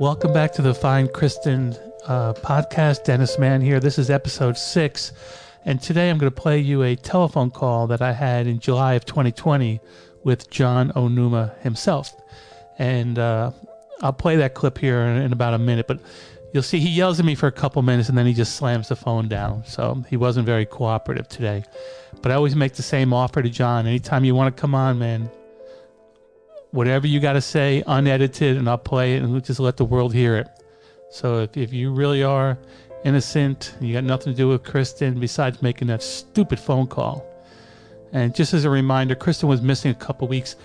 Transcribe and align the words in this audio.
Welcome 0.00 0.32
back 0.32 0.52
to 0.54 0.62
the 0.62 0.74
Find 0.74 1.12
Kristen 1.12 1.76
uh, 2.06 2.32
podcast. 2.32 3.04
Dennis 3.04 3.38
Mahon 3.38 3.60
here. 3.60 3.78
This 3.78 3.96
is 3.96 4.10
episode 4.10 4.58
six. 4.58 5.12
And 5.64 5.80
today 5.80 6.10
I'm 6.10 6.18
going 6.18 6.32
to 6.32 6.40
play 6.40 6.58
you 6.58 6.82
a 6.82 6.96
telephone 6.96 7.52
call 7.52 7.86
that 7.86 8.02
I 8.02 8.12
had 8.12 8.48
in 8.48 8.58
July 8.58 8.94
of 8.94 9.04
2020 9.04 9.78
with 10.24 10.50
John 10.50 10.90
Onuma 10.96 11.56
himself. 11.60 12.12
And 12.76 13.20
uh, 13.20 13.52
I'll 14.02 14.12
play 14.12 14.34
that 14.34 14.54
clip 14.54 14.78
here 14.78 14.98
in, 14.98 15.22
in 15.22 15.32
about 15.32 15.54
a 15.54 15.58
minute. 15.58 15.86
But 15.86 16.00
you'll 16.52 16.64
see 16.64 16.80
he 16.80 16.90
yells 16.90 17.20
at 17.20 17.24
me 17.24 17.36
for 17.36 17.46
a 17.46 17.52
couple 17.52 17.80
minutes 17.82 18.08
and 18.08 18.18
then 18.18 18.26
he 18.26 18.34
just 18.34 18.56
slams 18.56 18.88
the 18.88 18.96
phone 18.96 19.28
down. 19.28 19.62
So 19.64 20.02
he 20.10 20.16
wasn't 20.16 20.44
very 20.44 20.66
cooperative 20.66 21.28
today. 21.28 21.62
But 22.20 22.32
I 22.32 22.34
always 22.34 22.56
make 22.56 22.74
the 22.74 22.82
same 22.82 23.12
offer 23.12 23.42
to 23.42 23.48
John. 23.48 23.86
Anytime 23.86 24.24
you 24.24 24.34
want 24.34 24.56
to 24.56 24.60
come 24.60 24.74
on, 24.74 24.98
man, 24.98 25.30
whatever 26.74 27.06
you 27.06 27.20
got 27.20 27.34
to 27.34 27.40
say, 27.40 27.84
unedited, 27.86 28.56
and 28.56 28.68
I'll 28.68 28.76
play 28.76 29.14
it 29.14 29.22
and 29.22 29.44
just 29.44 29.60
let 29.60 29.76
the 29.76 29.84
world 29.84 30.12
hear 30.12 30.36
it. 30.36 30.48
So 31.08 31.38
if, 31.38 31.56
if 31.56 31.72
you 31.72 31.92
really 31.92 32.24
are 32.24 32.58
innocent, 33.04 33.76
you 33.80 33.92
got 33.92 34.02
nothing 34.02 34.32
to 34.32 34.36
do 34.36 34.48
with 34.48 34.64
Kristen 34.64 35.20
besides 35.20 35.62
making 35.62 35.86
that 35.88 36.02
stupid 36.02 36.58
phone 36.58 36.88
call. 36.88 37.24
And 38.12 38.34
just 38.34 38.54
as 38.54 38.64
a 38.64 38.70
reminder, 38.70 39.14
Kristen 39.14 39.48
was 39.48 39.62
missing 39.62 39.92
a 39.92 39.94
couple 39.94 40.26
weeks, 40.26 40.56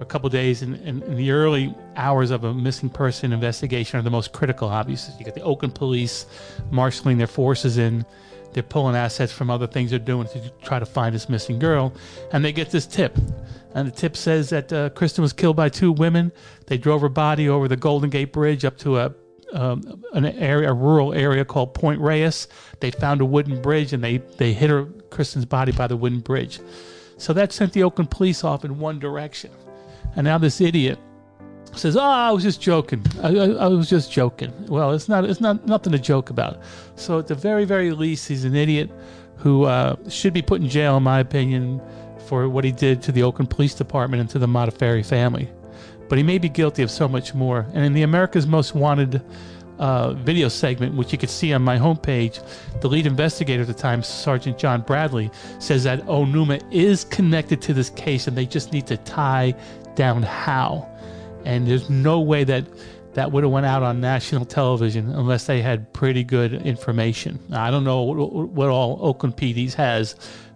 a 0.00 0.04
couple 0.04 0.28
days, 0.30 0.62
and 0.62 0.74
in, 0.78 1.00
in, 1.00 1.02
in, 1.04 1.16
the 1.16 1.30
early 1.30 1.72
hours 1.94 2.32
of 2.32 2.42
a 2.42 2.52
missing 2.52 2.90
person 2.90 3.32
investigation 3.32 4.00
are 4.00 4.02
the 4.02 4.10
most 4.10 4.32
critical. 4.32 4.68
Obviously, 4.68 5.14
you 5.16 5.24
got 5.24 5.36
the 5.36 5.42
Oakland 5.42 5.76
police 5.76 6.26
marshaling 6.72 7.18
their 7.18 7.28
forces 7.28 7.78
in. 7.78 8.04
They're 8.52 8.64
pulling 8.64 8.96
assets 8.96 9.32
from 9.32 9.48
other 9.48 9.68
things 9.68 9.90
they're 9.90 10.00
doing 10.00 10.26
to 10.28 10.50
try 10.60 10.80
to 10.80 10.86
find 10.86 11.14
this 11.14 11.28
missing 11.28 11.60
girl, 11.60 11.92
and 12.32 12.44
they 12.44 12.52
get 12.52 12.70
this 12.70 12.84
tip 12.84 13.16
and 13.74 13.88
the 13.88 13.92
tip 13.92 14.16
says 14.16 14.50
that 14.50 14.72
uh, 14.72 14.90
Kristen 14.90 15.22
was 15.22 15.32
killed 15.32 15.56
by 15.56 15.68
two 15.68 15.92
women. 15.92 16.32
They 16.66 16.78
drove 16.78 17.00
her 17.00 17.08
body 17.08 17.48
over 17.48 17.68
the 17.68 17.76
Golden 17.76 18.10
Gate 18.10 18.32
Bridge 18.32 18.64
up 18.64 18.78
to 18.78 18.98
a 18.98 19.14
um, 19.52 20.02
an 20.14 20.24
area, 20.24 20.70
a 20.70 20.74
rural 20.74 21.12
area 21.12 21.44
called 21.44 21.74
Point 21.74 22.00
Reyes. 22.00 22.48
They 22.80 22.90
found 22.90 23.20
a 23.20 23.24
wooden 23.24 23.60
bridge 23.60 23.92
and 23.92 24.02
they 24.02 24.18
they 24.38 24.52
hit 24.52 24.70
her 24.70 24.86
Kristen's 25.10 25.44
body 25.44 25.72
by 25.72 25.86
the 25.86 25.96
wooden 25.96 26.20
bridge. 26.20 26.60
So 27.18 27.32
that 27.34 27.52
sent 27.52 27.72
the 27.72 27.82
Oakland 27.82 28.10
police 28.10 28.44
off 28.44 28.64
in 28.64 28.78
one 28.78 28.98
direction. 28.98 29.50
And 30.16 30.24
now 30.24 30.38
this 30.38 30.60
idiot 30.60 30.98
says, 31.74 31.96
"Oh, 31.96 32.00
I 32.00 32.30
was 32.30 32.42
just 32.42 32.60
joking. 32.60 33.04
I, 33.22 33.28
I, 33.28 33.46
I, 33.50 33.66
was 33.68 33.88
just 33.88 34.10
joking." 34.10 34.52
Well, 34.66 34.92
it's 34.92 35.08
not. 35.08 35.24
It's 35.24 35.40
not 35.40 35.66
nothing 35.66 35.92
to 35.92 35.98
joke 35.98 36.30
about. 36.30 36.60
So 36.96 37.18
at 37.18 37.26
the 37.26 37.34
very, 37.34 37.64
very 37.64 37.92
least, 37.92 38.28
he's 38.28 38.44
an 38.44 38.54
idiot 38.54 38.90
who 39.36 39.64
uh, 39.64 39.96
should 40.08 40.32
be 40.32 40.42
put 40.42 40.60
in 40.60 40.68
jail, 40.68 40.96
in 40.96 41.02
my 41.02 41.20
opinion, 41.20 41.80
for 42.32 42.48
what 42.48 42.64
he 42.64 42.72
did 42.72 43.02
to 43.02 43.12
the 43.12 43.22
Oakland 43.22 43.50
Police 43.50 43.74
Department 43.74 44.22
and 44.22 44.30
to 44.30 44.38
the 44.38 44.46
Modafferi 44.46 45.04
family. 45.04 45.50
But 46.08 46.16
he 46.16 46.24
may 46.24 46.38
be 46.38 46.48
guilty 46.48 46.82
of 46.82 46.90
so 46.90 47.06
much 47.06 47.34
more. 47.34 47.66
And 47.74 47.84
in 47.84 47.92
the 47.92 48.04
America's 48.04 48.46
Most 48.46 48.74
Wanted 48.74 49.20
uh, 49.78 50.14
video 50.14 50.48
segment, 50.48 50.94
which 50.94 51.12
you 51.12 51.18
can 51.18 51.28
see 51.28 51.52
on 51.52 51.60
my 51.60 51.76
homepage, 51.76 52.42
the 52.80 52.88
lead 52.88 53.06
investigator 53.06 53.60
at 53.60 53.68
the 53.68 53.74
time, 53.74 54.02
Sergeant 54.02 54.56
John 54.56 54.80
Bradley, 54.80 55.30
says 55.58 55.84
that 55.84 56.06
Onuma 56.06 56.62
is 56.72 57.04
connected 57.04 57.60
to 57.60 57.74
this 57.74 57.90
case 57.90 58.26
and 58.26 58.34
they 58.34 58.46
just 58.46 58.72
need 58.72 58.86
to 58.86 58.96
tie 58.96 59.54
down 59.94 60.22
how. 60.22 60.88
And 61.44 61.68
there's 61.68 61.90
no 61.90 62.18
way 62.18 62.44
that 62.44 62.64
that 63.12 63.30
would 63.30 63.44
have 63.44 63.52
went 63.52 63.66
out 63.66 63.82
on 63.82 64.00
national 64.00 64.46
television 64.46 65.10
unless 65.10 65.44
they 65.44 65.60
had 65.60 65.92
pretty 65.92 66.24
good 66.24 66.54
information. 66.54 67.38
I 67.52 67.70
don't 67.70 67.84
know 67.84 68.00
what, 68.00 68.48
what 68.48 68.70
all 68.70 68.98
Oakland 69.02 69.36
PDs 69.36 69.74
has, 69.74 70.14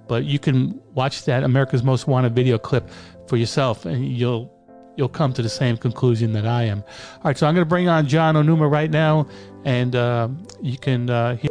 but 0.08 0.24
you 0.24 0.38
can 0.38 0.80
watch 0.94 1.24
that 1.24 1.42
America's 1.42 1.82
Most 1.82 2.06
Wanted 2.06 2.34
video 2.34 2.58
clip 2.58 2.90
for 3.26 3.36
yourself, 3.36 3.86
and 3.86 4.06
you'll 4.06 4.52
you'll 4.96 5.08
come 5.08 5.32
to 5.34 5.42
the 5.42 5.48
same 5.48 5.76
conclusion 5.76 6.32
that 6.32 6.46
I 6.46 6.64
am. 6.64 6.82
All 7.16 7.22
right, 7.24 7.36
so 7.36 7.46
I'm 7.46 7.54
going 7.54 7.64
to 7.64 7.68
bring 7.68 7.88
on 7.88 8.06
John 8.06 8.34
Onuma 8.34 8.70
right 8.70 8.90
now, 8.90 9.26
and 9.64 9.94
uh, 9.94 10.28
you 10.62 10.78
can 10.78 11.10
uh, 11.10 11.36
hear. 11.36 11.50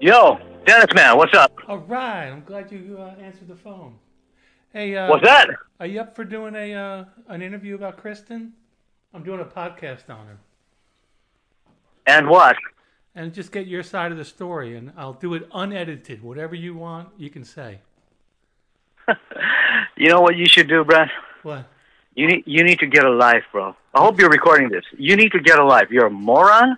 Yo, 0.00 0.38
Dennis, 0.66 0.92
man, 0.94 1.16
what's 1.16 1.34
up? 1.34 1.52
All 1.68 1.78
right, 1.78 2.28
I'm 2.28 2.42
glad 2.44 2.70
you 2.72 2.96
uh, 2.98 3.14
answered 3.20 3.48
the 3.48 3.56
phone. 3.56 3.96
Hey, 4.72 4.96
uh, 4.96 5.08
what's 5.08 5.24
that? 5.24 5.48
Are 5.80 5.86
you 5.86 6.00
up 6.00 6.16
for 6.16 6.24
doing 6.24 6.54
a 6.54 6.74
uh, 6.74 7.04
an 7.28 7.42
interview 7.42 7.74
about 7.74 7.96
Kristen? 7.98 8.52
I'm 9.14 9.22
doing 9.22 9.40
a 9.40 9.44
podcast 9.44 10.08
on 10.08 10.26
her. 10.26 10.38
And 12.06 12.28
what? 12.28 12.56
And 13.14 13.32
just 13.32 13.52
get 13.52 13.66
your 13.66 13.82
side 13.82 14.12
of 14.12 14.18
the 14.18 14.24
story, 14.24 14.76
and 14.76 14.92
I'll 14.96 15.12
do 15.12 15.34
it 15.34 15.48
unedited. 15.52 16.22
Whatever 16.22 16.54
you 16.54 16.74
want, 16.74 17.08
you 17.18 17.30
can 17.30 17.44
say. 17.44 17.80
you 19.96 20.08
know 20.08 20.20
what 20.20 20.36
you 20.36 20.46
should 20.46 20.68
do, 20.68 20.84
Brad? 20.84 21.10
What? 21.42 21.66
You 22.14 22.26
need 22.26 22.44
you 22.46 22.62
need 22.62 22.78
to 22.80 22.86
get 22.86 23.04
a 23.04 23.10
life, 23.10 23.44
bro. 23.52 23.74
I 23.94 24.00
hope 24.00 24.18
you're 24.18 24.30
recording 24.30 24.68
this. 24.68 24.84
You 24.96 25.16
need 25.16 25.32
to 25.32 25.40
get 25.40 25.58
a 25.58 25.64
life. 25.64 25.88
You're 25.90 26.06
a 26.06 26.10
moron. 26.10 26.76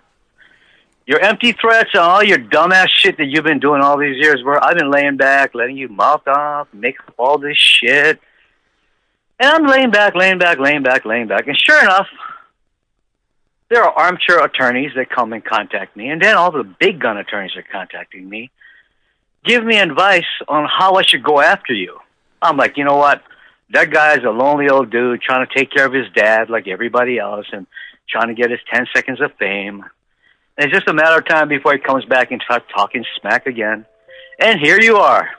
Your 1.05 1.19
empty 1.19 1.51
threats 1.51 1.91
and 1.93 2.01
all 2.01 2.23
your 2.23 2.39
dumbass 2.39 2.87
shit 2.89 3.17
that 3.17 3.25
you've 3.25 3.43
been 3.43 3.59
doing 3.59 3.81
all 3.81 3.97
these 3.97 4.17
years, 4.17 4.41
bro. 4.41 4.57
I've 4.59 4.75
been 4.75 4.89
laying 4.89 5.17
back, 5.17 5.53
letting 5.53 5.77
you 5.77 5.87
mouth 5.87 6.27
off, 6.27 6.67
make 6.73 6.99
up 7.07 7.13
all 7.19 7.37
this 7.37 7.57
shit. 7.57 8.19
And 9.39 9.49
I'm 9.49 9.67
laying 9.67 9.91
back, 9.91 10.15
laying 10.15 10.39
back, 10.39 10.57
laying 10.57 10.81
back, 10.81 11.05
laying 11.05 11.27
back. 11.27 11.47
And 11.47 11.57
sure 11.57 11.79
enough, 11.79 12.07
there 13.69 13.83
are 13.83 13.91
armchair 13.91 14.43
attorneys 14.43 14.91
that 14.95 15.09
come 15.09 15.33
and 15.33 15.43
contact 15.43 15.95
me, 15.95 16.09
and 16.09 16.21
then 16.21 16.35
all 16.35 16.51
the 16.51 16.63
big 16.63 16.99
gun 16.99 17.17
attorneys 17.17 17.55
are 17.55 17.65
contacting 17.71 18.29
me. 18.29 18.51
Give 19.43 19.63
me 19.63 19.77
advice 19.77 20.25
on 20.47 20.67
how 20.67 20.95
I 20.95 21.03
should 21.03 21.23
go 21.23 21.39
after 21.39 21.73
you. 21.73 21.99
I'm 22.41 22.57
like, 22.57 22.77
you 22.77 22.83
know 22.83 22.97
what? 22.97 23.23
That 23.71 23.91
guy's 23.91 24.23
a 24.23 24.29
lonely 24.29 24.69
old 24.69 24.91
dude 24.91 25.21
trying 25.21 25.45
to 25.45 25.53
take 25.53 25.71
care 25.71 25.85
of 25.85 25.93
his 25.93 26.05
dad 26.15 26.49
like 26.49 26.67
everybody 26.67 27.17
else 27.17 27.47
and 27.51 27.65
trying 28.07 28.27
to 28.27 28.35
get 28.35 28.51
his 28.51 28.59
10 28.71 28.87
seconds 28.93 29.21
of 29.21 29.31
fame. 29.39 29.83
And 30.57 30.65
it's 30.65 30.73
just 30.73 30.87
a 30.87 30.93
matter 30.93 31.17
of 31.17 31.27
time 31.27 31.47
before 31.47 31.73
he 31.73 31.79
comes 31.79 32.05
back 32.05 32.31
and 32.31 32.41
starts 32.43 32.65
talking 32.75 33.03
smack 33.19 33.47
again. 33.47 33.85
And 34.39 34.59
here 34.59 34.79
you 34.79 34.97
are. 34.97 35.29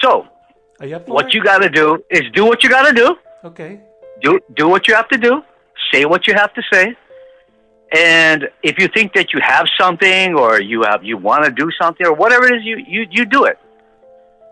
So, 0.00 0.26
are 0.80 0.86
you 0.86 0.96
what 1.06 1.26
it? 1.26 1.34
you 1.34 1.42
got 1.42 1.58
to 1.58 1.68
do 1.68 2.02
is 2.10 2.22
do 2.32 2.44
what 2.44 2.62
you 2.62 2.70
got 2.70 2.88
to 2.88 2.94
do. 2.94 3.16
Okay. 3.44 3.80
Do 4.22 4.40
do 4.54 4.68
what 4.68 4.88
you 4.88 4.94
have 4.94 5.08
to 5.08 5.18
do. 5.18 5.42
Say 5.92 6.04
what 6.04 6.26
you 6.26 6.34
have 6.34 6.52
to 6.54 6.62
say. 6.72 6.96
And 7.92 8.48
if 8.62 8.78
you 8.78 8.88
think 8.88 9.12
that 9.14 9.32
you 9.32 9.40
have 9.42 9.66
something 9.78 10.34
or 10.34 10.60
you 10.60 10.82
have 10.82 11.04
you 11.04 11.16
want 11.16 11.44
to 11.44 11.50
do 11.50 11.70
something 11.80 12.06
or 12.06 12.12
whatever 12.12 12.46
it 12.46 12.56
is, 12.56 12.64
you, 12.64 12.78
you, 12.86 13.06
you 13.10 13.24
do 13.24 13.44
it. 13.44 13.58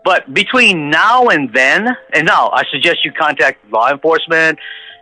But 0.03 0.33
between 0.33 0.89
now 0.89 1.27
and 1.27 1.51
then, 1.53 1.87
and 2.13 2.25
now 2.25 2.49
I 2.51 2.63
suggest 2.71 3.05
you 3.05 3.11
contact 3.11 3.69
law 3.71 3.89
enforcement, 3.89 4.59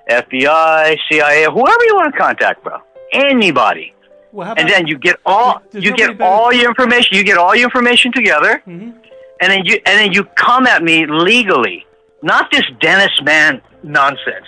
FBI, 0.10 0.98
CIA, 1.10 1.46
whoever 1.46 1.86
you 1.86 1.96
want 1.96 2.14
to 2.14 2.20
contact, 2.20 2.64
bro. 2.64 2.78
Anybody. 3.12 3.94
Well, 4.32 4.54
and 4.58 4.70
then 4.70 4.88
you 4.88 4.98
get 4.98 5.18
all 5.26 5.62
you 5.74 5.94
get 5.94 6.22
all 6.22 6.54
your 6.54 6.70
information. 6.70 7.18
You 7.18 7.24
get 7.24 7.38
all 7.38 7.54
your 7.54 7.66
information 7.66 8.14
together, 8.14 8.64
mm-hmm. 8.66 8.92
and 9.42 9.52
then 9.52 9.66
you 9.66 9.76
and 9.86 10.00
then 10.00 10.14
you 10.14 10.24
come 10.24 10.66
at 10.68 10.82
me 10.84 11.06
legally, 11.06 11.86
not 12.22 12.50
this 12.50 12.64
Dennis 12.80 13.12
Mahon 13.24 13.62
nonsense. 13.84 14.46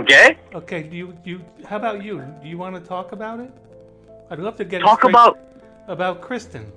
Okay. 0.00 0.38
Okay. 0.54 0.82
Do 0.82 0.96
you 0.96 1.06
do? 1.24 1.30
You, 1.30 1.40
how 1.64 1.76
about 1.76 2.02
you? 2.02 2.24
Do 2.42 2.48
you 2.48 2.58
want 2.58 2.74
to 2.76 2.80
talk 2.80 3.12
about 3.12 3.40
it? 3.40 3.50
I'd 4.30 4.38
love 4.38 4.56
to 4.56 4.64
get 4.64 4.80
talk 4.80 5.04
about 5.04 5.38
about 5.88 6.20
Kristen. 6.20 6.70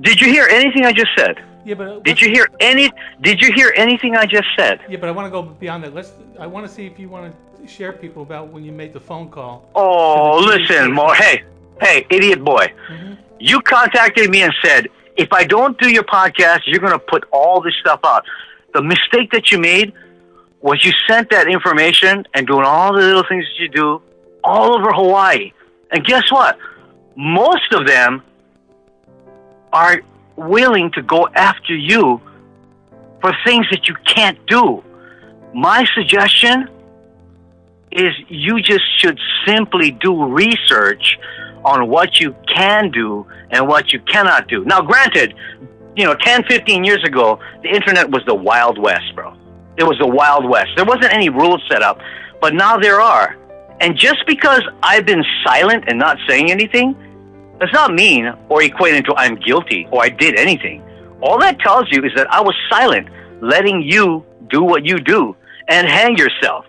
Did 0.00 0.20
you 0.20 0.28
hear 0.28 0.46
anything 0.50 0.84
I 0.84 0.92
just 0.92 1.10
said? 1.16 1.44
Yeah, 1.64 1.74
but 1.74 2.04
did 2.04 2.20
you 2.20 2.30
hear 2.30 2.46
any? 2.60 2.90
Did 3.20 3.40
you 3.40 3.52
hear 3.52 3.72
anything 3.76 4.16
I 4.16 4.26
just 4.26 4.48
said? 4.56 4.80
Yeah, 4.88 4.98
but 4.98 5.08
I 5.08 5.12
want 5.12 5.26
to 5.26 5.30
go 5.30 5.42
beyond 5.42 5.84
that. 5.84 5.94
Let's. 5.94 6.12
I 6.38 6.46
want 6.46 6.66
to 6.66 6.72
see 6.72 6.86
if 6.86 6.98
you 6.98 7.08
want 7.08 7.32
to 7.32 7.68
share 7.68 7.92
people 7.92 8.22
about 8.22 8.48
when 8.48 8.64
you 8.64 8.72
made 8.72 8.92
the 8.92 9.00
phone 9.00 9.28
call. 9.28 9.68
Oh, 9.74 10.38
listen, 10.38 10.92
more. 10.92 11.14
Hey, 11.14 11.42
hey, 11.80 12.06
idiot 12.10 12.44
boy. 12.44 12.72
Mm-hmm. 12.90 13.14
You 13.38 13.60
contacted 13.60 14.30
me 14.30 14.42
and 14.42 14.54
said 14.64 14.88
if 15.16 15.32
I 15.32 15.44
don't 15.44 15.78
do 15.78 15.90
your 15.90 16.04
podcast, 16.04 16.60
you're 16.66 16.80
going 16.80 16.92
to 16.92 16.98
put 16.98 17.24
all 17.32 17.60
this 17.60 17.74
stuff 17.80 18.00
out. 18.04 18.24
The 18.72 18.82
mistake 18.82 19.30
that 19.32 19.50
you 19.50 19.58
made 19.58 19.92
was 20.60 20.84
you 20.84 20.92
sent 21.06 21.30
that 21.30 21.48
information 21.48 22.26
and 22.34 22.46
doing 22.46 22.64
all 22.64 22.92
the 22.92 23.00
little 23.00 23.24
things 23.28 23.44
that 23.44 23.62
you 23.62 23.68
do 23.68 24.02
all 24.42 24.74
over 24.74 24.92
Hawaii. 24.92 25.52
And 25.90 26.04
guess 26.04 26.30
what? 26.30 26.58
Most 27.16 27.72
of 27.72 27.86
them 27.86 28.22
are 29.72 30.02
willing 30.36 30.90
to 30.92 31.02
go 31.02 31.28
after 31.34 31.74
you 31.74 32.20
for 33.20 33.32
things 33.44 33.66
that 33.70 33.88
you 33.88 33.96
can't 34.06 34.38
do. 34.46 34.82
My 35.54 35.84
suggestion 35.94 36.68
is 37.90 38.12
you 38.28 38.60
just 38.60 38.84
should 38.98 39.18
simply 39.46 39.92
do 39.92 40.24
research 40.24 41.18
on 41.64 41.88
what 41.88 42.20
you 42.20 42.34
can 42.54 42.90
do 42.90 43.26
and 43.50 43.66
what 43.66 43.92
you 43.92 44.00
cannot 44.00 44.48
do. 44.48 44.64
Now, 44.64 44.82
granted, 44.82 45.34
you 45.96 46.04
know, 46.04 46.14
10, 46.14 46.44
15 46.44 46.84
years 46.84 47.02
ago, 47.04 47.40
the 47.62 47.68
internet 47.68 48.10
was 48.10 48.22
the 48.26 48.34
Wild 48.34 48.78
West, 48.78 49.14
bro. 49.14 49.34
It 49.78 49.84
was 49.84 49.98
the 49.98 50.06
Wild 50.06 50.48
West. 50.48 50.70
There 50.76 50.84
wasn't 50.84 51.12
any 51.12 51.28
rules 51.28 51.62
set 51.70 51.82
up, 51.82 52.00
but 52.40 52.54
now 52.54 52.76
there 52.76 53.00
are. 53.00 53.36
And 53.80 53.96
just 53.96 54.26
because 54.26 54.62
I've 54.82 55.06
been 55.06 55.24
silent 55.44 55.84
and 55.86 55.98
not 55.98 56.18
saying 56.28 56.50
anything, 56.50 56.96
does 57.60 57.70
not 57.72 57.94
mean 57.94 58.32
or 58.48 58.62
equate 58.62 58.94
into 58.94 59.14
I'm 59.16 59.36
guilty 59.36 59.86
or 59.90 60.02
I 60.02 60.08
did 60.08 60.38
anything. 60.38 60.82
All 61.20 61.38
that 61.40 61.58
tells 61.60 61.90
you 61.90 62.04
is 62.04 62.12
that 62.14 62.30
I 62.32 62.40
was 62.40 62.54
silent, 62.70 63.08
letting 63.40 63.82
you 63.82 64.24
do 64.48 64.62
what 64.62 64.84
you 64.84 64.98
do. 64.98 65.36
and 65.68 65.86
hang 65.86 66.16
yourself. 66.16 66.64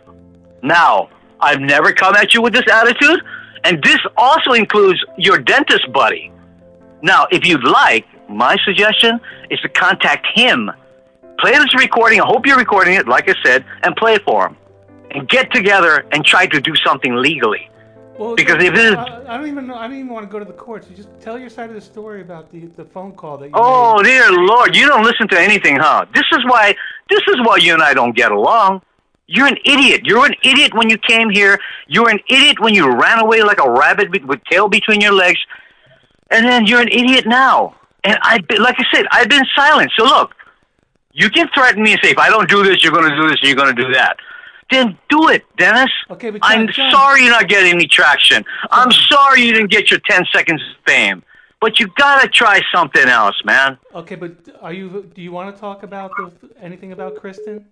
Now, 0.62 1.10
I've 1.40 1.62
never 1.62 1.94
come 1.94 2.16
at 2.16 2.34
you 2.34 2.42
with 2.42 2.54
this 2.54 2.66
attitude, 2.72 3.22
and 3.64 3.82
this 3.82 4.00
also 4.18 4.52
includes 4.52 5.00
your 5.18 5.38
dentist 5.40 5.92
buddy. 5.94 6.32
Now, 7.02 7.26
if 7.32 7.48
you'd 7.48 7.64
like, 7.64 8.06
my 8.30 8.58
suggestion 8.66 9.20
is 9.50 9.60
to 9.62 9.70
contact 9.70 10.28
him. 10.36 10.70
Play 11.42 11.52
this 11.54 11.74
recording. 11.76 12.20
I 12.22 12.26
hope 12.26 12.46
you're 12.46 12.58
recording 12.58 12.96
it, 12.96 13.08
like 13.08 13.30
I 13.30 13.36
said, 13.44 13.66
and 13.84 13.96
play 13.96 14.16
it 14.16 14.24
for 14.24 14.48
him. 14.48 14.58
And 15.12 15.28
get 15.28 15.52
together 15.52 16.06
and 16.12 16.24
try 16.24 16.46
to 16.48 16.60
do 16.62 16.76
something 16.86 17.16
legally. 17.16 17.70
Well, 18.18 18.36
Because 18.36 18.62
if 18.62 18.74
it 18.74 18.78
is- 18.78 18.96
I, 18.96 19.24
I 19.34 19.38
don't 19.38 19.48
even 19.48 19.66
know. 19.66 19.76
I 19.76 19.88
don't 19.88 19.96
even 19.98 20.10
want 20.10 20.26
to 20.28 20.32
go 20.32 20.38
to 20.40 20.46
the 20.46 20.54
courts. 20.54 20.88
You 20.90 20.96
just 20.96 21.10
tell 21.22 21.40
your 21.40 21.50
side 21.50 21.70
of 21.70 21.76
the 21.76 21.82
story 21.82 22.22
about 22.22 22.52
the, 22.52 22.66
the 22.76 22.84
phone 22.86 23.14
call 23.14 23.38
that 23.38 23.46
you 23.48 23.52
Oh 23.56 23.96
made. 23.98 24.04
dear 24.10 24.32
Lord, 24.32 24.76
you 24.76 24.88
don't 24.88 25.04
listen 25.04 25.28
to 25.30 25.40
anything, 25.40 25.78
huh? 25.78 26.06
This 26.14 26.26
is 26.34 26.44
why 26.46 26.76
this 27.10 27.22
is 27.30 27.38
why 27.46 27.58
you 27.58 27.74
and 27.74 27.82
I 27.82 27.94
don't 27.94 28.16
get 28.16 28.32
along. 28.32 28.82
You're 29.28 29.48
an 29.48 29.58
idiot. 29.66 30.02
You're 30.04 30.26
an 30.26 30.36
idiot 30.44 30.74
when 30.74 30.90
you 30.90 30.98
came 30.98 31.30
here. 31.30 31.60
You're 31.88 32.10
an 32.10 32.20
idiot 32.30 32.60
when 32.60 32.74
you 32.76 32.92
ran 32.92 33.20
away 33.20 33.42
like 33.42 33.60
a 33.64 33.70
rabbit 33.72 34.12
with, 34.12 34.24
with 34.26 34.42
tail 34.52 34.68
between 34.68 35.00
your 35.02 35.14
legs. 35.14 35.40
And 36.30 36.46
then 36.46 36.66
you're 36.68 36.82
an 36.82 36.90
idiot 36.90 37.26
now. 37.26 37.76
And 38.04 38.18
I 38.22 38.40
like 38.60 38.76
I 38.80 38.84
said, 38.94 39.06
I've 39.12 39.30
been 39.30 39.46
silent. 39.56 39.92
So 39.98 40.04
look, 40.04 40.36
you 41.20 41.30
can 41.30 41.48
threaten 41.54 41.84
me 41.84 41.92
and 41.94 42.02
say 42.04 42.12
if 42.12 42.18
I 42.18 42.30
don't 42.30 42.50
do 42.50 42.64
this, 42.64 42.84
you're 42.84 42.94
going 42.94 43.10
to 43.10 43.16
do 43.16 43.28
this, 43.28 43.38
and 43.42 43.48
you're 43.48 43.56
going 43.56 43.76
to 43.76 43.82
do 43.82 43.94
that. 43.94 44.18
Then 44.72 44.98
do 45.10 45.30
it, 45.30 45.44
Dennis. 45.58 45.92
Okay, 46.12 46.30
but 46.30 46.42
I'm 46.44 46.68
John- 46.68 46.76
John- 46.76 46.92
sorry 46.92 47.24
you're 47.24 47.32
not 47.32 47.48
getting 47.50 47.74
any 47.74 47.88
traction. 47.88 48.46
I'm 48.72 48.92
sorry 48.92 49.42
you 49.42 49.52
didn't 49.54 49.72
get 49.72 49.90
your 49.92 50.00
10 50.00 50.26
seconds 50.32 50.62
of 50.62 50.78
fame. 50.86 51.24
But 51.62 51.78
you 51.80 51.88
got 51.98 52.22
to 52.22 52.30
try 52.30 52.62
something 52.74 53.06
else, 53.08 53.36
man. 53.44 53.78
Okay, 53.94 54.16
but 54.16 54.32
are 54.62 54.72
you? 54.72 55.12
Do 55.14 55.22
you 55.22 55.34
want 55.34 55.54
to 55.54 55.60
talk 55.60 55.84
about 55.84 56.12
the, 56.16 56.32
anything 56.62 56.94
about 56.94 57.18
Kristen? 57.18 57.66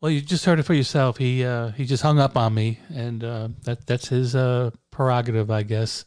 Well, 0.00 0.10
you 0.10 0.22
just 0.22 0.46
heard 0.46 0.58
it 0.58 0.62
for 0.62 0.72
yourself. 0.72 1.18
He 1.18 1.44
uh, 1.44 1.72
he 1.72 1.84
just 1.84 2.02
hung 2.02 2.18
up 2.18 2.38
on 2.38 2.54
me, 2.54 2.78
and 2.88 3.22
uh, 3.22 3.48
that 3.64 3.86
that's 3.86 4.08
his 4.08 4.34
uh, 4.34 4.70
prerogative, 4.90 5.50
I 5.50 5.62
guess. 5.62 6.06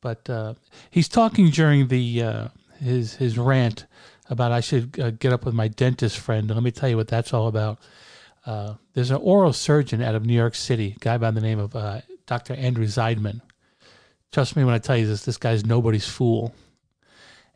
But 0.00 0.30
uh, 0.30 0.54
he's 0.90 1.08
talking 1.08 1.50
during 1.50 1.88
the 1.88 2.22
uh, 2.22 2.48
his 2.80 3.16
his 3.16 3.36
rant 3.36 3.84
about 4.30 4.52
I 4.52 4.60
should 4.60 4.98
uh, 4.98 5.10
get 5.10 5.32
up 5.32 5.44
with 5.44 5.54
my 5.54 5.68
dentist 5.68 6.18
friend. 6.18 6.50
And 6.50 6.56
let 6.56 6.62
me 6.62 6.70
tell 6.70 6.88
you 6.88 6.96
what 6.96 7.08
that's 7.08 7.32
all 7.32 7.48
about. 7.48 7.78
Uh, 8.46 8.74
there's 8.94 9.10
an 9.10 9.18
oral 9.18 9.52
surgeon 9.52 10.02
out 10.02 10.14
of 10.14 10.24
New 10.24 10.34
York 10.34 10.54
City, 10.54 10.96
guy 11.00 11.18
by 11.18 11.30
the 11.30 11.40
name 11.40 11.58
of 11.58 11.74
uh, 11.76 12.00
Dr. 12.26 12.54
Andrew 12.54 12.86
Zeidman. 12.86 13.40
Trust 14.32 14.56
me 14.56 14.64
when 14.64 14.74
I 14.74 14.78
tell 14.78 14.96
you 14.96 15.06
this. 15.06 15.24
This 15.24 15.36
guy's 15.36 15.64
nobody's 15.64 16.06
fool. 16.06 16.54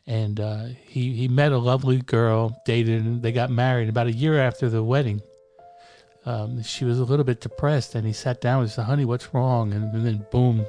And 0.05 0.39
uh, 0.39 0.65
he 0.85 1.13
he 1.13 1.27
met 1.27 1.53
a 1.53 1.57
lovely 1.57 2.01
girl, 2.01 2.61
dated, 2.65 3.05
and 3.05 3.21
they 3.21 3.31
got 3.31 3.49
married. 3.49 3.87
About 3.87 4.07
a 4.07 4.11
year 4.11 4.37
after 4.39 4.69
the 4.69 4.83
wedding, 4.83 5.21
um, 6.25 6.61
she 6.61 6.83
was 6.83 6.99
a 6.99 7.05
little 7.05 7.23
bit 7.23 7.39
depressed, 7.39 7.95
and 7.95 8.05
he 8.05 8.11
sat 8.11 8.41
down 8.41 8.63
and 8.63 8.69
said, 8.69 8.83
"Honey, 8.83 9.05
what's 9.05 9.33
wrong?" 9.33 9.71
And, 9.71 9.93
and 9.93 10.05
then 10.05 10.25
boom, 10.29 10.65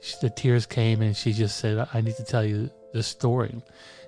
she, 0.00 0.16
the 0.20 0.30
tears 0.30 0.66
came, 0.66 1.02
and 1.02 1.16
she 1.16 1.32
just 1.32 1.58
said, 1.58 1.86
"I 1.94 2.00
need 2.00 2.16
to 2.16 2.24
tell 2.24 2.44
you 2.44 2.68
the 2.92 3.02
story." 3.04 3.62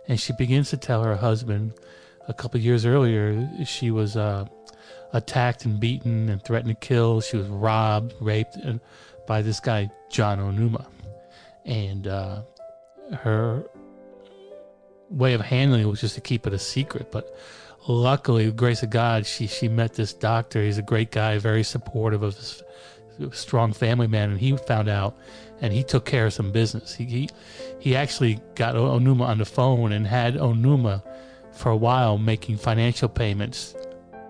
And 0.09 0.21
she 0.21 0.33
begins 0.33 0.71
to 0.71 0.77
tell 0.77 1.03
her 1.03 1.17
husband, 1.17 1.73
a 2.29 2.35
couple 2.35 2.61
years 2.61 2.85
earlier, 2.85 3.49
she 3.65 3.91
was 3.91 4.17
uh, 4.17 4.47
attacked 5.13 5.65
and 5.65 5.81
beaten 5.81 6.29
and 6.29 6.43
threatened 6.43 6.79
to 6.79 6.87
kill. 6.87 7.21
She 7.21 7.37
was 7.37 7.47
robbed, 7.47 8.15
raped, 8.21 8.57
and 8.57 8.81
by 9.27 9.43
this 9.43 9.61
guy 9.61 9.91
John 10.11 10.39
Onuma, 10.39 10.87
and 11.65 12.07
uh, 12.07 12.43
her 13.13 13.65
way 15.11 15.35
of 15.35 15.41
handling 15.41 15.83
it 15.83 15.87
was 15.87 16.01
just 16.01 16.15
to 16.17 16.21
keep 16.21 16.47
it 16.47 16.53
a 16.53 16.59
secret, 16.59 17.11
but 17.11 17.37
luckily, 17.87 18.51
grace 18.51 18.83
of 18.83 18.91
God, 18.91 19.27
she 19.27 19.47
she 19.47 19.69
met 19.69 19.95
this 19.95 20.13
doctor. 20.13 20.63
He's 20.63 20.79
a 20.79 20.83
great 20.83 21.11
guy, 21.11 21.39
very 21.39 21.63
supportive 21.63 22.23
of 22.23 22.37
this 22.37 22.63
strong 23.33 23.73
family 23.73 24.07
man, 24.07 24.31
and 24.31 24.41
he 24.41 24.57
found 24.57 24.89
out, 24.89 25.17
and 25.61 25.73
he 25.73 25.83
took 25.83 26.05
care 26.05 26.27
of 26.27 26.33
some 26.33 26.53
business. 26.53 26.95
He 26.95 27.05
he, 27.05 27.29
he 27.79 27.97
actually 27.97 28.41
got 28.55 28.75
Onuma 28.75 29.27
on 29.27 29.39
the 29.39 29.45
phone 29.45 29.93
and 29.93 30.07
had 30.07 30.35
Onuma 30.35 31.03
for 31.53 31.71
a 31.71 31.77
while 31.77 32.19
making 32.19 32.57
financial 32.57 33.09
payments 33.09 33.75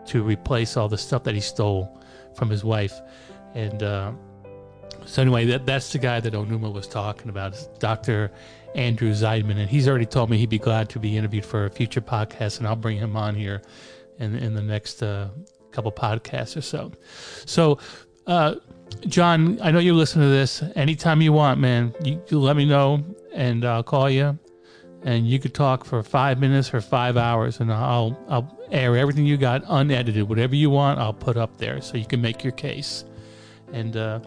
to 0.06 0.22
replace 0.22 0.76
all 0.76 0.88
the 0.88 0.98
stuff 0.98 1.24
that 1.24 1.34
he 1.34 1.40
stole 1.40 2.00
from 2.36 2.50
his 2.50 2.64
wife, 2.64 3.00
and. 3.54 3.82
Uh, 3.82 4.12
so 5.06 5.20
anyway, 5.20 5.44
that 5.46 5.66
that's 5.66 5.92
the 5.92 5.98
guy 5.98 6.20
that 6.20 6.32
Onuma 6.32 6.72
was 6.72 6.86
talking 6.86 7.28
about, 7.28 7.54
Dr. 7.78 8.30
Andrew 8.74 9.12
Zeidman, 9.12 9.58
and 9.58 9.68
he's 9.68 9.86
already 9.86 10.06
told 10.06 10.30
me 10.30 10.38
he'd 10.38 10.48
be 10.48 10.58
glad 10.58 10.88
to 10.90 10.98
be 10.98 11.16
interviewed 11.16 11.44
for 11.44 11.66
a 11.66 11.70
future 11.70 12.00
podcast, 12.00 12.58
and 12.58 12.66
I'll 12.66 12.76
bring 12.76 12.96
him 12.96 13.16
on 13.16 13.34
here 13.34 13.62
in 14.18 14.34
in 14.36 14.54
the 14.54 14.62
next 14.62 15.02
uh, 15.02 15.28
couple 15.70 15.92
podcasts 15.92 16.56
or 16.56 16.62
so. 16.62 16.92
So, 17.46 17.78
uh, 18.26 18.56
John, 19.06 19.60
I 19.62 19.70
know 19.70 19.78
you 19.78 19.94
listen 19.94 20.22
to 20.22 20.28
this 20.28 20.62
anytime 20.74 21.20
you 21.20 21.32
want, 21.32 21.60
man. 21.60 21.94
You, 22.02 22.22
you 22.28 22.38
let 22.38 22.56
me 22.56 22.64
know, 22.64 23.04
and 23.32 23.64
I'll 23.64 23.82
call 23.82 24.08
you, 24.08 24.38
and 25.02 25.26
you 25.26 25.38
could 25.38 25.54
talk 25.54 25.84
for 25.84 26.02
five 26.02 26.38
minutes 26.40 26.72
or 26.72 26.80
five 26.80 27.16
hours, 27.16 27.60
and 27.60 27.72
I'll 27.72 28.18
I'll 28.28 28.58
air 28.70 28.96
everything 28.96 29.26
you 29.26 29.36
got 29.36 29.62
unedited, 29.66 30.28
whatever 30.28 30.54
you 30.54 30.70
want, 30.70 30.98
I'll 30.98 31.12
put 31.12 31.36
up 31.36 31.58
there 31.58 31.80
so 31.80 31.96
you 31.96 32.06
can 32.06 32.20
make 32.20 32.42
your 32.42 32.52
case, 32.52 33.04
and. 33.72 33.96
Uh, 33.96 34.20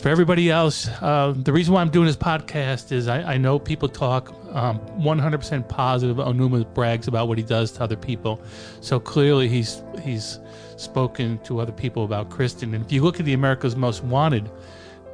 for 0.00 0.08
everybody 0.08 0.50
else, 0.50 0.88
uh, 1.02 1.34
the 1.36 1.52
reason 1.52 1.74
why 1.74 1.82
I'm 1.82 1.90
doing 1.90 2.06
this 2.06 2.16
podcast 2.16 2.90
is 2.90 3.06
I, 3.06 3.34
I 3.34 3.36
know 3.36 3.58
people 3.58 3.88
talk 3.88 4.30
um, 4.54 4.80
100% 4.98 5.68
positive. 5.68 6.16
Onuma 6.16 6.72
brags 6.72 7.06
about 7.06 7.28
what 7.28 7.36
he 7.36 7.44
does 7.44 7.70
to 7.72 7.82
other 7.82 7.96
people, 7.96 8.40
so 8.80 8.98
clearly 8.98 9.48
he's 9.48 9.82
he's 10.02 10.38
spoken 10.76 11.38
to 11.40 11.60
other 11.60 11.72
people 11.72 12.04
about 12.04 12.30
Kristen. 12.30 12.74
And 12.74 12.84
if 12.84 12.90
you 12.90 13.02
look 13.02 13.20
at 13.20 13.26
the 13.26 13.34
America's 13.34 13.76
Most 13.76 14.02
Wanted 14.02 14.50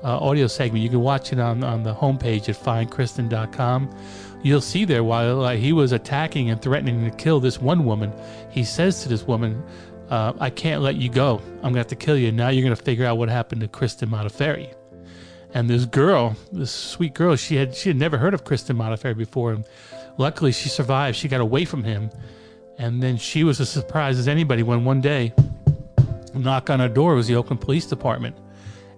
uh, 0.04 0.18
audio 0.18 0.46
segment, 0.46 0.84
you 0.84 0.90
can 0.90 1.00
watch 1.00 1.32
it 1.32 1.40
on 1.40 1.64
on 1.64 1.82
the 1.82 1.94
homepage 1.94 2.48
at 2.48 2.56
findkristen.com. 2.56 3.90
You'll 4.42 4.60
see 4.60 4.84
there 4.84 5.02
while 5.02 5.44
uh, 5.44 5.56
he 5.56 5.72
was 5.72 5.90
attacking 5.90 6.50
and 6.50 6.62
threatening 6.62 7.04
to 7.04 7.10
kill 7.16 7.40
this 7.40 7.60
one 7.60 7.84
woman, 7.84 8.12
he 8.50 8.62
says 8.62 9.02
to 9.02 9.08
this 9.08 9.26
woman, 9.26 9.64
uh, 10.10 10.32
I 10.38 10.50
can't 10.50 10.82
let 10.82 10.96
you 10.96 11.08
go. 11.08 11.40
I'm 11.56 11.60
going 11.60 11.74
to 11.74 11.80
have 11.80 11.86
to 11.88 11.96
kill 11.96 12.16
you. 12.16 12.32
Now 12.32 12.48
you're 12.48 12.64
going 12.64 12.76
to 12.76 12.82
figure 12.82 13.04
out 13.04 13.18
what 13.18 13.28
happened 13.28 13.60
to 13.62 13.68
Kristen 13.68 14.08
Modafferi. 14.08 14.74
And 15.54 15.70
this 15.70 15.84
girl, 15.84 16.36
this 16.52 16.70
sweet 16.70 17.14
girl, 17.14 17.34
she 17.36 17.56
had 17.56 17.74
she 17.74 17.88
had 17.88 17.96
never 17.96 18.18
heard 18.18 18.34
of 18.34 18.44
Kristen 18.44 18.76
Modafferi 18.76 19.16
before. 19.16 19.52
And 19.52 19.64
luckily, 20.18 20.52
she 20.52 20.68
survived. 20.68 21.16
She 21.16 21.28
got 21.28 21.40
away 21.40 21.64
from 21.64 21.82
him. 21.82 22.10
And 22.78 23.02
then 23.02 23.16
she 23.16 23.42
was 23.42 23.60
as 23.60 23.70
surprised 23.70 24.18
as 24.18 24.28
anybody 24.28 24.62
when 24.62 24.84
one 24.84 25.00
day, 25.00 25.32
a 26.34 26.38
knock 26.38 26.68
on 26.68 26.80
her 26.80 26.88
door 26.88 27.14
was 27.14 27.26
the 27.26 27.36
Oakland 27.36 27.60
Police 27.62 27.86
Department. 27.86 28.36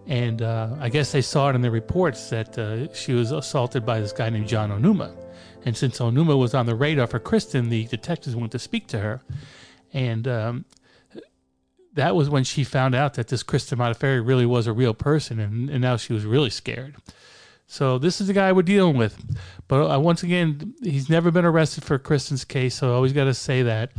And 0.08 0.42
uh, 0.42 0.74
I 0.80 0.88
guess 0.88 1.12
they 1.12 1.20
saw 1.20 1.50
it 1.50 1.54
in 1.54 1.60
the 1.60 1.70
reports 1.70 2.30
that 2.30 2.58
uh, 2.58 2.92
she 2.92 3.12
was 3.12 3.30
assaulted 3.30 3.86
by 3.86 4.00
this 4.00 4.12
guy 4.12 4.30
named 4.30 4.48
John 4.48 4.70
Onuma. 4.70 5.14
And 5.64 5.76
since 5.76 5.98
Onuma 6.00 6.36
was 6.36 6.54
on 6.54 6.66
the 6.66 6.74
radar 6.74 7.06
for 7.06 7.18
Kristen, 7.18 7.68
the 7.68 7.84
detectives 7.86 8.34
went 8.34 8.52
to 8.52 8.58
speak 8.58 8.86
to 8.88 8.98
her. 8.98 9.20
And 9.92 10.26
um, 10.26 10.64
that 11.98 12.14
was 12.14 12.30
when 12.30 12.44
she 12.44 12.62
found 12.62 12.94
out 12.94 13.14
that 13.14 13.28
this 13.28 13.42
Kristen 13.42 13.78
Modafferi 13.78 14.24
really 14.24 14.46
was 14.46 14.66
a 14.66 14.72
real 14.72 14.94
person, 14.94 15.40
and, 15.40 15.68
and 15.68 15.82
now 15.82 15.96
she 15.96 16.12
was 16.12 16.24
really 16.24 16.50
scared. 16.50 16.96
So 17.66 17.98
this 17.98 18.20
is 18.20 18.28
the 18.28 18.32
guy 18.32 18.52
we're 18.52 18.62
dealing 18.62 18.96
with. 18.96 19.20
But 19.66 19.90
uh, 19.90 19.98
once 19.98 20.22
again, 20.22 20.74
he's 20.80 21.10
never 21.10 21.30
been 21.30 21.44
arrested 21.44 21.84
for 21.84 21.98
Kristen's 21.98 22.44
case, 22.44 22.76
so 22.76 22.90
I 22.90 22.94
always 22.94 23.12
got 23.12 23.24
to 23.24 23.34
say 23.34 23.62
that. 23.64 23.90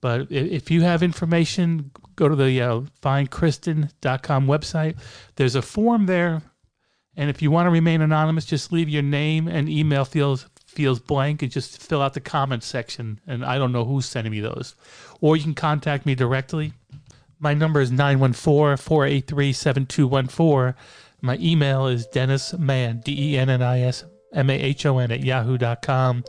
But 0.00 0.30
if 0.30 0.70
you 0.70 0.82
have 0.82 1.02
information, 1.02 1.90
go 2.16 2.28
to 2.28 2.36
the 2.36 2.60
uh, 2.60 2.80
findkristen.com 3.02 4.46
website. 4.46 4.96
There's 5.36 5.54
a 5.54 5.62
form 5.62 6.04
there, 6.04 6.42
and 7.16 7.30
if 7.30 7.40
you 7.40 7.50
want 7.50 7.66
to 7.66 7.70
remain 7.70 8.02
anonymous, 8.02 8.44
just 8.44 8.72
leave 8.72 8.90
your 8.90 9.02
name 9.02 9.48
and 9.48 9.68
email 9.68 10.04
feels 10.04 10.46
feels 10.66 11.00
blank 11.00 11.42
and 11.42 11.50
just 11.50 11.82
fill 11.82 12.02
out 12.02 12.14
the 12.14 12.20
comment 12.20 12.62
section. 12.62 13.18
And 13.26 13.44
I 13.44 13.56
don't 13.58 13.72
know 13.72 13.84
who's 13.86 14.06
sending 14.06 14.30
me 14.30 14.40
those. 14.40 14.76
Or 15.20 15.34
you 15.34 15.42
can 15.42 15.54
contact 15.54 16.06
me 16.06 16.14
directly. 16.14 16.74
My 17.40 17.54
number 17.54 17.80
is 17.80 17.90
914 17.90 18.76
483 18.76 19.52
7214. 19.52 20.74
My 21.20 21.36
email 21.40 21.86
is 21.86 22.06
dennismahon, 22.08 23.02
D 23.02 23.34
E 23.34 23.38
N 23.38 23.48
N 23.48 23.62
I 23.62 23.80
S 23.80 24.04
M 24.32 24.50
A 24.50 24.54
H 24.54 24.86
O 24.86 24.98
N, 24.98 25.10
at 25.10 25.22
yahoo.com. 25.22 26.24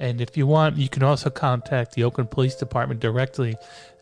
And 0.00 0.20
if 0.20 0.36
you 0.36 0.46
want, 0.46 0.76
you 0.76 0.88
can 0.88 1.02
also 1.02 1.30
contact 1.30 1.94
the 1.94 2.04
Oakland 2.04 2.30
Police 2.30 2.56
Department 2.56 3.00
directly. 3.00 3.56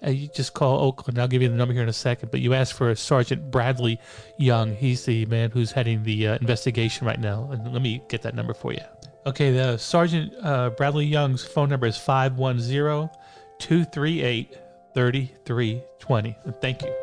Uh, 0.04 0.10
you 0.10 0.28
just 0.28 0.54
call 0.54 0.80
Oakland. 0.80 1.18
I'll 1.18 1.28
give 1.28 1.42
you 1.42 1.48
the 1.48 1.54
number 1.54 1.74
here 1.74 1.82
in 1.82 1.88
a 1.88 1.92
second. 1.92 2.30
But 2.30 2.40
you 2.40 2.54
ask 2.54 2.74
for 2.74 2.94
Sergeant 2.94 3.50
Bradley 3.50 4.00
Young. 4.38 4.74
He's 4.74 5.04
the 5.04 5.26
man 5.26 5.50
who's 5.50 5.70
heading 5.70 6.02
the 6.02 6.28
uh, 6.28 6.34
investigation 6.36 7.06
right 7.06 7.20
now. 7.20 7.50
And 7.52 7.72
let 7.72 7.82
me 7.82 8.02
get 8.08 8.22
that 8.22 8.34
number 8.34 8.54
for 8.54 8.72
you. 8.72 8.80
Okay, 9.26 9.52
the 9.52 9.76
Sergeant 9.76 10.32
uh, 10.42 10.70
Bradley 10.70 11.04
Young's 11.04 11.44
phone 11.44 11.68
number 11.68 11.86
is 11.86 11.96
510 11.98 13.10
238 13.58 14.58
3320. 14.94 16.36
Thank 16.60 16.82
you. 16.82 17.01